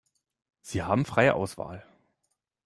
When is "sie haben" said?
0.61-1.05